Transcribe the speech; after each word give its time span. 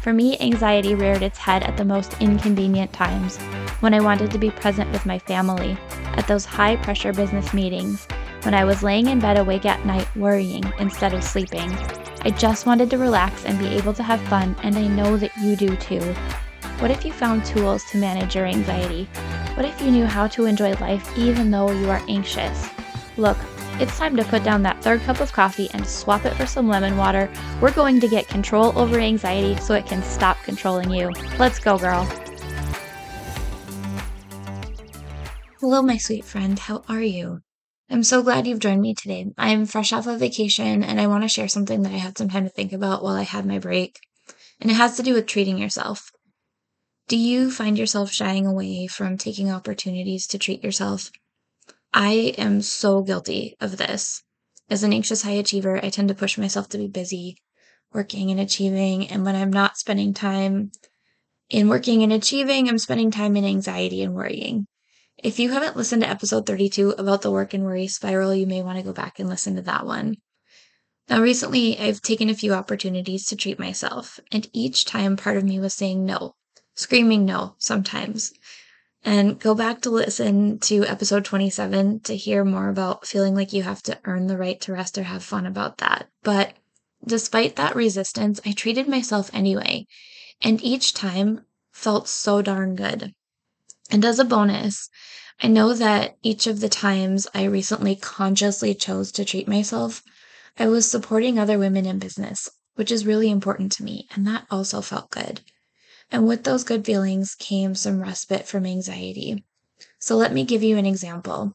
For 0.00 0.14
me, 0.14 0.38
anxiety 0.40 0.94
reared 0.94 1.22
its 1.22 1.36
head 1.36 1.62
at 1.62 1.76
the 1.76 1.84
most 1.84 2.20
inconvenient 2.20 2.90
times 2.90 3.36
when 3.80 3.92
I 3.92 4.00
wanted 4.00 4.30
to 4.30 4.38
be 4.38 4.50
present 4.50 4.90
with 4.92 5.04
my 5.04 5.18
family, 5.18 5.76
at 6.16 6.26
those 6.26 6.46
high 6.46 6.76
pressure 6.76 7.12
business 7.12 7.52
meetings, 7.52 8.06
when 8.42 8.54
I 8.54 8.64
was 8.64 8.82
laying 8.82 9.08
in 9.08 9.20
bed 9.20 9.36
awake 9.36 9.66
at 9.66 9.84
night 9.84 10.08
worrying 10.16 10.64
instead 10.78 11.12
of 11.12 11.22
sleeping. 11.22 11.70
I 12.22 12.30
just 12.30 12.64
wanted 12.64 12.88
to 12.90 12.98
relax 12.98 13.44
and 13.44 13.58
be 13.58 13.66
able 13.68 13.92
to 13.92 14.02
have 14.02 14.20
fun, 14.22 14.56
and 14.62 14.74
I 14.76 14.86
know 14.86 15.18
that 15.18 15.36
you 15.36 15.54
do 15.54 15.76
too. 15.76 16.00
What 16.78 16.90
if 16.90 17.04
you 17.04 17.12
found 17.12 17.44
tools 17.44 17.84
to 17.90 17.98
manage 17.98 18.34
your 18.34 18.46
anxiety? 18.46 19.04
What 19.54 19.66
if 19.66 19.82
you 19.82 19.90
knew 19.90 20.06
how 20.06 20.28
to 20.28 20.46
enjoy 20.46 20.72
life 20.74 21.18
even 21.18 21.50
though 21.50 21.70
you 21.70 21.90
are 21.90 22.02
anxious? 22.08 22.68
Look, 23.18 23.36
it's 23.80 23.96
time 23.96 24.14
to 24.14 24.24
put 24.24 24.44
down 24.44 24.62
that 24.62 24.82
third 24.82 25.00
cup 25.02 25.20
of 25.20 25.32
coffee 25.32 25.70
and 25.72 25.86
swap 25.86 26.26
it 26.26 26.34
for 26.34 26.44
some 26.44 26.68
lemon 26.68 26.98
water. 26.98 27.30
We're 27.62 27.72
going 27.72 27.98
to 28.00 28.08
get 28.08 28.28
control 28.28 28.78
over 28.78 28.98
anxiety 28.98 29.56
so 29.56 29.72
it 29.72 29.86
can 29.86 30.02
stop 30.02 30.36
controlling 30.44 30.90
you. 30.90 31.10
Let's 31.38 31.58
go, 31.58 31.78
girl. 31.78 32.04
Hello, 35.60 35.80
my 35.80 35.96
sweet 35.96 36.26
friend. 36.26 36.58
How 36.58 36.84
are 36.90 37.00
you? 37.00 37.40
I'm 37.88 38.02
so 38.02 38.22
glad 38.22 38.46
you've 38.46 38.58
joined 38.58 38.82
me 38.82 38.94
today. 38.94 39.32
I'm 39.38 39.64
fresh 39.64 39.94
off 39.94 40.06
of 40.06 40.20
vacation 40.20 40.84
and 40.84 41.00
I 41.00 41.06
want 41.06 41.24
to 41.24 41.28
share 41.28 41.48
something 41.48 41.80
that 41.82 41.92
I 41.92 41.96
had 41.96 42.18
some 42.18 42.28
time 42.28 42.44
to 42.44 42.50
think 42.50 42.74
about 42.74 43.02
while 43.02 43.16
I 43.16 43.22
had 43.22 43.46
my 43.46 43.58
break. 43.58 43.98
And 44.60 44.70
it 44.70 44.74
has 44.74 44.96
to 44.98 45.02
do 45.02 45.14
with 45.14 45.26
treating 45.26 45.56
yourself. 45.56 46.10
Do 47.08 47.16
you 47.16 47.50
find 47.50 47.78
yourself 47.78 48.12
shying 48.12 48.46
away 48.46 48.88
from 48.88 49.16
taking 49.16 49.50
opportunities 49.50 50.26
to 50.28 50.38
treat 50.38 50.62
yourself? 50.62 51.10
I 51.92 52.34
am 52.38 52.62
so 52.62 53.02
guilty 53.02 53.56
of 53.60 53.76
this. 53.76 54.22
As 54.68 54.84
an 54.84 54.92
anxious 54.92 55.22
high 55.22 55.32
achiever, 55.32 55.84
I 55.84 55.90
tend 55.90 56.08
to 56.08 56.14
push 56.14 56.38
myself 56.38 56.68
to 56.68 56.78
be 56.78 56.86
busy, 56.86 57.36
working 57.92 58.30
and 58.30 58.38
achieving. 58.38 59.08
And 59.08 59.24
when 59.24 59.34
I'm 59.34 59.52
not 59.52 59.76
spending 59.76 60.14
time 60.14 60.70
in 61.48 61.68
working 61.68 62.02
and 62.02 62.12
achieving, 62.12 62.68
I'm 62.68 62.78
spending 62.78 63.10
time 63.10 63.36
in 63.36 63.44
anxiety 63.44 64.02
and 64.02 64.14
worrying. 64.14 64.66
If 65.18 65.38
you 65.38 65.50
haven't 65.50 65.76
listened 65.76 66.02
to 66.02 66.08
episode 66.08 66.46
32 66.46 66.92
about 66.92 67.22
the 67.22 67.30
work 67.30 67.52
and 67.52 67.64
worry 67.64 67.88
spiral, 67.88 68.34
you 68.34 68.46
may 68.46 68.62
want 68.62 68.78
to 68.78 68.84
go 68.84 68.92
back 68.92 69.18
and 69.18 69.28
listen 69.28 69.56
to 69.56 69.62
that 69.62 69.84
one. 69.84 70.16
Now, 71.08 71.20
recently, 71.20 71.76
I've 71.76 72.00
taken 72.00 72.30
a 72.30 72.34
few 72.34 72.54
opportunities 72.54 73.26
to 73.26 73.36
treat 73.36 73.58
myself, 73.58 74.20
and 74.30 74.48
each 74.52 74.84
time 74.84 75.16
part 75.16 75.36
of 75.36 75.44
me 75.44 75.58
was 75.58 75.74
saying 75.74 76.06
no, 76.06 76.36
screaming 76.76 77.24
no 77.24 77.56
sometimes. 77.58 78.32
And 79.04 79.38
go 79.38 79.54
back 79.54 79.80
to 79.82 79.90
listen 79.90 80.58
to 80.60 80.84
episode 80.84 81.24
27 81.24 82.00
to 82.00 82.16
hear 82.16 82.44
more 82.44 82.68
about 82.68 83.06
feeling 83.06 83.34
like 83.34 83.52
you 83.52 83.62
have 83.62 83.82
to 83.84 83.98
earn 84.04 84.26
the 84.26 84.36
right 84.36 84.60
to 84.60 84.72
rest 84.72 84.98
or 84.98 85.04
have 85.04 85.24
fun 85.24 85.46
about 85.46 85.78
that. 85.78 86.08
But 86.22 86.54
despite 87.06 87.56
that 87.56 87.74
resistance, 87.74 88.40
I 88.44 88.52
treated 88.52 88.88
myself 88.88 89.30
anyway. 89.32 89.86
And 90.42 90.62
each 90.62 90.92
time 90.92 91.46
felt 91.72 92.08
so 92.08 92.42
darn 92.42 92.74
good. 92.76 93.14
And 93.90 94.04
as 94.04 94.18
a 94.18 94.24
bonus, 94.24 94.90
I 95.42 95.48
know 95.48 95.72
that 95.72 96.16
each 96.22 96.46
of 96.46 96.60
the 96.60 96.68
times 96.68 97.26
I 97.34 97.44
recently 97.44 97.96
consciously 97.96 98.74
chose 98.74 99.10
to 99.12 99.24
treat 99.24 99.48
myself, 99.48 100.02
I 100.58 100.68
was 100.68 100.90
supporting 100.90 101.38
other 101.38 101.58
women 101.58 101.86
in 101.86 101.98
business, 101.98 102.50
which 102.74 102.92
is 102.92 103.06
really 103.06 103.30
important 103.30 103.72
to 103.72 103.82
me. 103.82 104.06
And 104.14 104.26
that 104.26 104.46
also 104.50 104.82
felt 104.82 105.10
good. 105.10 105.40
And 106.12 106.26
with 106.26 106.44
those 106.44 106.64
good 106.64 106.84
feelings 106.84 107.36
came 107.36 107.74
some 107.74 108.00
respite 108.00 108.46
from 108.46 108.66
anxiety. 108.66 109.44
So 109.98 110.16
let 110.16 110.32
me 110.32 110.44
give 110.44 110.62
you 110.62 110.76
an 110.76 110.86
example. 110.86 111.52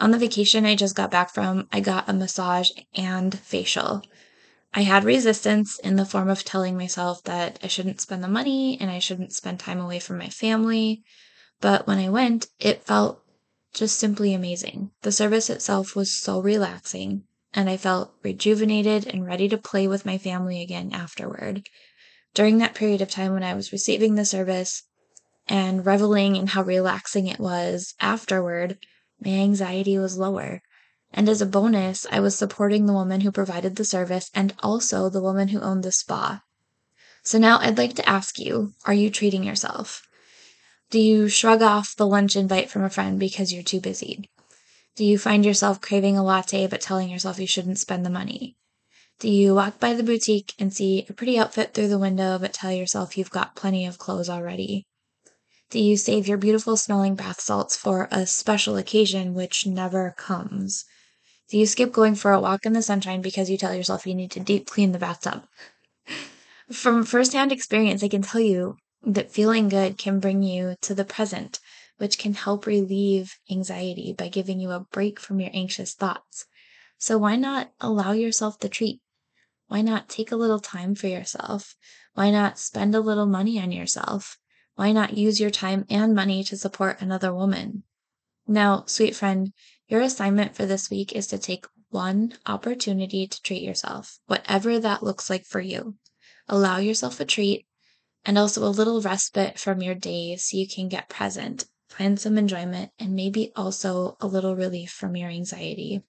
On 0.00 0.12
the 0.12 0.18
vacation 0.18 0.64
I 0.64 0.76
just 0.76 0.94
got 0.94 1.10
back 1.10 1.34
from, 1.34 1.68
I 1.72 1.80
got 1.80 2.08
a 2.08 2.12
massage 2.12 2.70
and 2.94 3.38
facial. 3.38 4.02
I 4.72 4.82
had 4.82 5.04
resistance 5.04 5.78
in 5.80 5.96
the 5.96 6.04
form 6.04 6.28
of 6.28 6.44
telling 6.44 6.76
myself 6.76 7.22
that 7.24 7.58
I 7.62 7.66
shouldn't 7.66 8.00
spend 8.00 8.22
the 8.22 8.28
money 8.28 8.78
and 8.80 8.90
I 8.90 8.98
shouldn't 8.98 9.32
spend 9.32 9.58
time 9.58 9.80
away 9.80 9.98
from 9.98 10.18
my 10.18 10.28
family. 10.28 11.02
But 11.60 11.86
when 11.86 11.98
I 11.98 12.08
went, 12.08 12.46
it 12.60 12.84
felt 12.84 13.22
just 13.72 13.98
simply 13.98 14.34
amazing. 14.34 14.90
The 15.02 15.12
service 15.12 15.50
itself 15.50 15.96
was 15.96 16.14
so 16.14 16.40
relaxing, 16.40 17.24
and 17.52 17.68
I 17.68 17.76
felt 17.76 18.14
rejuvenated 18.22 19.06
and 19.06 19.26
ready 19.26 19.48
to 19.48 19.58
play 19.58 19.88
with 19.88 20.06
my 20.06 20.18
family 20.18 20.62
again 20.62 20.92
afterward 20.92 21.68
during 22.38 22.58
that 22.58 22.76
period 22.76 23.02
of 23.02 23.10
time 23.10 23.32
when 23.32 23.42
I 23.42 23.54
was 23.54 23.72
receiving 23.72 24.14
the 24.14 24.24
service 24.24 24.84
and 25.48 25.84
reveling 25.84 26.36
in 26.36 26.46
how 26.46 26.62
relaxing 26.62 27.26
it 27.26 27.40
was 27.40 27.94
afterward, 27.98 28.78
my 29.20 29.32
anxiety 29.32 29.98
was 29.98 30.16
lower. 30.16 30.62
And 31.12 31.28
as 31.28 31.42
a 31.42 31.46
bonus, 31.46 32.06
I 32.12 32.20
was 32.20 32.38
supporting 32.38 32.86
the 32.86 32.92
woman 32.92 33.22
who 33.22 33.32
provided 33.32 33.74
the 33.74 33.84
service 33.84 34.30
and 34.36 34.54
also 34.60 35.10
the 35.10 35.20
woman 35.20 35.48
who 35.48 35.58
owned 35.60 35.82
the 35.82 35.90
spa. 35.90 36.42
So 37.24 37.38
now 37.38 37.58
I'd 37.58 37.76
like 37.76 37.96
to 37.96 38.08
ask 38.08 38.38
you 38.38 38.72
are 38.84 38.94
you 38.94 39.10
treating 39.10 39.42
yourself? 39.42 40.06
Do 40.90 41.00
you 41.00 41.28
shrug 41.28 41.60
off 41.60 41.96
the 41.96 42.06
lunch 42.06 42.36
invite 42.36 42.70
from 42.70 42.84
a 42.84 42.90
friend 42.90 43.18
because 43.18 43.52
you're 43.52 43.64
too 43.64 43.80
busy? 43.80 44.30
Do 44.94 45.04
you 45.04 45.18
find 45.18 45.44
yourself 45.44 45.80
craving 45.80 46.16
a 46.16 46.22
latte 46.22 46.68
but 46.68 46.80
telling 46.80 47.08
yourself 47.08 47.40
you 47.40 47.48
shouldn't 47.48 47.80
spend 47.80 48.06
the 48.06 48.10
money? 48.10 48.56
Do 49.20 49.28
you 49.28 49.56
walk 49.56 49.80
by 49.80 49.94
the 49.94 50.04
boutique 50.04 50.54
and 50.60 50.72
see 50.72 51.04
a 51.08 51.12
pretty 51.12 51.36
outfit 51.36 51.74
through 51.74 51.88
the 51.88 51.98
window 51.98 52.38
but 52.38 52.52
tell 52.52 52.70
yourself 52.70 53.18
you've 53.18 53.32
got 53.32 53.56
plenty 53.56 53.84
of 53.84 53.98
clothes 53.98 54.28
already? 54.28 54.86
Do 55.70 55.80
you 55.80 55.96
save 55.96 56.28
your 56.28 56.38
beautiful 56.38 56.76
smelling 56.76 57.16
bath 57.16 57.40
salts 57.40 57.74
for 57.74 58.06
a 58.12 58.28
special 58.28 58.76
occasion 58.76 59.34
which 59.34 59.66
never 59.66 60.14
comes? 60.16 60.84
Do 61.48 61.58
you 61.58 61.66
skip 61.66 61.90
going 61.90 62.14
for 62.14 62.30
a 62.30 62.40
walk 62.40 62.64
in 62.64 62.74
the 62.74 62.80
sunshine 62.80 63.20
because 63.20 63.50
you 63.50 63.58
tell 63.58 63.74
yourself 63.74 64.06
you 64.06 64.14
need 64.14 64.30
to 64.30 64.40
deep 64.40 64.68
clean 64.68 64.92
the 64.92 65.00
bathtub? 65.00 65.48
From 66.70 67.02
firsthand 67.02 67.50
experience, 67.50 68.04
I 68.04 68.08
can 68.08 68.22
tell 68.22 68.40
you 68.40 68.76
that 69.02 69.32
feeling 69.32 69.68
good 69.68 69.98
can 69.98 70.20
bring 70.20 70.44
you 70.44 70.76
to 70.82 70.94
the 70.94 71.04
present, 71.04 71.58
which 71.96 72.18
can 72.18 72.34
help 72.34 72.66
relieve 72.66 73.34
anxiety 73.50 74.12
by 74.12 74.28
giving 74.28 74.60
you 74.60 74.70
a 74.70 74.78
break 74.92 75.18
from 75.18 75.40
your 75.40 75.50
anxious 75.52 75.92
thoughts. 75.92 76.46
So 76.98 77.18
why 77.18 77.34
not 77.34 77.72
allow 77.80 78.12
yourself 78.12 78.60
the 78.60 78.68
treat? 78.68 79.00
Why 79.68 79.82
not 79.82 80.08
take 80.08 80.32
a 80.32 80.36
little 80.36 80.60
time 80.60 80.94
for 80.94 81.06
yourself? 81.06 81.76
Why 82.14 82.30
not 82.30 82.58
spend 82.58 82.94
a 82.94 83.00
little 83.00 83.26
money 83.26 83.60
on 83.60 83.70
yourself? 83.70 84.38
Why 84.74 84.92
not 84.92 85.16
use 85.16 85.40
your 85.40 85.50
time 85.50 85.84
and 85.90 86.14
money 86.14 86.42
to 86.44 86.56
support 86.56 87.00
another 87.00 87.34
woman? 87.34 87.84
Now, 88.46 88.84
sweet 88.86 89.14
friend, 89.14 89.52
your 89.86 90.00
assignment 90.00 90.56
for 90.56 90.64
this 90.64 90.88
week 90.88 91.12
is 91.12 91.26
to 91.28 91.38
take 91.38 91.66
one 91.90 92.32
opportunity 92.46 93.26
to 93.26 93.42
treat 93.42 93.62
yourself, 93.62 94.18
whatever 94.26 94.78
that 94.78 95.02
looks 95.02 95.28
like 95.28 95.44
for 95.44 95.60
you. 95.60 95.96
Allow 96.48 96.78
yourself 96.78 97.20
a 97.20 97.26
treat 97.26 97.66
and 98.24 98.38
also 98.38 98.64
a 98.64 98.70
little 98.70 99.02
respite 99.02 99.58
from 99.58 99.82
your 99.82 99.94
days 99.94 100.44
so 100.44 100.56
you 100.56 100.66
can 100.66 100.88
get 100.88 101.08
present, 101.08 101.66
find 101.88 102.18
some 102.18 102.38
enjoyment, 102.38 102.90
and 102.98 103.14
maybe 103.14 103.52
also 103.54 104.16
a 104.20 104.26
little 104.26 104.56
relief 104.56 104.90
from 104.90 105.14
your 105.14 105.28
anxiety. 105.28 106.02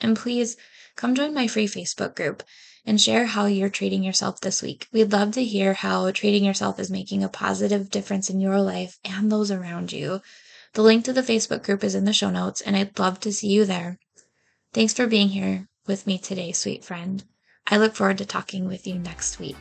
And 0.00 0.16
please 0.16 0.56
come 0.96 1.14
join 1.14 1.34
my 1.34 1.46
free 1.46 1.66
Facebook 1.66 2.14
group 2.14 2.42
and 2.84 3.00
share 3.00 3.26
how 3.26 3.46
you're 3.46 3.68
treating 3.68 4.02
yourself 4.02 4.40
this 4.40 4.62
week. 4.62 4.88
We'd 4.92 5.12
love 5.12 5.32
to 5.32 5.44
hear 5.44 5.74
how 5.74 6.10
treating 6.10 6.44
yourself 6.44 6.78
is 6.78 6.90
making 6.90 7.22
a 7.22 7.28
positive 7.28 7.90
difference 7.90 8.28
in 8.28 8.40
your 8.40 8.60
life 8.60 8.98
and 9.04 9.30
those 9.30 9.50
around 9.50 9.92
you. 9.92 10.20
The 10.74 10.82
link 10.82 11.04
to 11.04 11.12
the 11.12 11.22
Facebook 11.22 11.62
group 11.62 11.84
is 11.84 11.94
in 11.94 12.06
the 12.06 12.12
show 12.12 12.30
notes, 12.30 12.60
and 12.60 12.76
I'd 12.76 12.98
love 12.98 13.20
to 13.20 13.32
see 13.32 13.48
you 13.48 13.64
there. 13.64 13.98
Thanks 14.72 14.94
for 14.94 15.06
being 15.06 15.28
here 15.28 15.68
with 15.86 16.06
me 16.06 16.18
today, 16.18 16.52
sweet 16.52 16.84
friend. 16.84 17.22
I 17.66 17.76
look 17.76 17.94
forward 17.94 18.18
to 18.18 18.24
talking 18.24 18.66
with 18.66 18.86
you 18.86 18.98
next 18.98 19.38
week. 19.38 19.56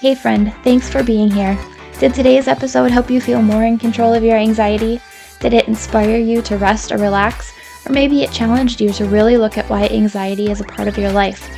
Hey, 0.00 0.14
friend, 0.14 0.54
thanks 0.64 0.88
for 0.88 1.02
being 1.02 1.30
here. 1.30 1.58
Did 1.98 2.14
today's 2.14 2.48
episode 2.48 2.90
help 2.90 3.10
you 3.10 3.20
feel 3.20 3.42
more 3.42 3.64
in 3.64 3.78
control 3.78 4.14
of 4.14 4.22
your 4.24 4.36
anxiety? 4.36 5.00
Did 5.40 5.52
it 5.52 5.68
inspire 5.68 6.16
you 6.16 6.40
to 6.42 6.56
rest 6.56 6.92
or 6.92 6.96
relax? 6.96 7.52
Or 7.88 7.92
maybe 7.92 8.22
it 8.22 8.32
challenged 8.32 8.80
you 8.80 8.92
to 8.92 9.06
really 9.06 9.36
look 9.36 9.56
at 9.56 9.68
why 9.70 9.86
anxiety 9.86 10.50
is 10.50 10.60
a 10.60 10.64
part 10.64 10.88
of 10.88 10.98
your 10.98 11.12
life. 11.12 11.48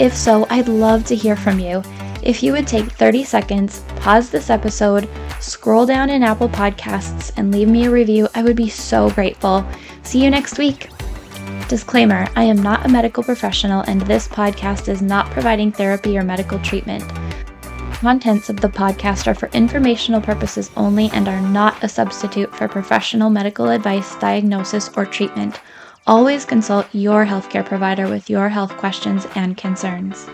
If 0.00 0.14
so, 0.14 0.46
I'd 0.50 0.68
love 0.68 1.04
to 1.06 1.16
hear 1.16 1.36
from 1.36 1.58
you. 1.58 1.82
If 2.22 2.42
you 2.42 2.52
would 2.52 2.66
take 2.66 2.90
30 2.90 3.24
seconds, 3.24 3.84
pause 3.96 4.30
this 4.30 4.50
episode, 4.50 5.08
scroll 5.40 5.86
down 5.86 6.10
in 6.10 6.22
Apple 6.22 6.48
Podcasts, 6.48 7.32
and 7.36 7.52
leave 7.52 7.68
me 7.68 7.86
a 7.86 7.90
review, 7.90 8.28
I 8.34 8.42
would 8.42 8.56
be 8.56 8.68
so 8.68 9.10
grateful. 9.10 9.64
See 10.02 10.22
you 10.22 10.30
next 10.30 10.58
week. 10.58 10.90
Disclaimer 11.68 12.26
I 12.34 12.44
am 12.44 12.60
not 12.60 12.84
a 12.84 12.88
medical 12.88 13.22
professional, 13.22 13.82
and 13.82 14.00
this 14.02 14.26
podcast 14.26 14.88
is 14.88 15.00
not 15.00 15.30
providing 15.30 15.70
therapy 15.70 16.18
or 16.18 16.24
medical 16.24 16.58
treatment. 16.58 17.04
Contents 17.98 18.48
of 18.48 18.60
the 18.60 18.68
podcast 18.68 19.26
are 19.26 19.34
for 19.34 19.48
informational 19.48 20.20
purposes 20.20 20.70
only 20.76 21.10
and 21.12 21.26
are 21.26 21.40
not 21.40 21.82
a 21.82 21.88
substitute 21.88 22.54
for 22.54 22.68
professional 22.68 23.28
medical 23.28 23.70
advice, 23.70 24.14
diagnosis, 24.16 24.88
or 24.96 25.04
treatment. 25.04 25.60
Always 26.06 26.44
consult 26.44 26.86
your 26.92 27.26
healthcare 27.26 27.66
provider 27.66 28.08
with 28.08 28.30
your 28.30 28.48
health 28.48 28.76
questions 28.76 29.26
and 29.34 29.56
concerns. 29.56 30.28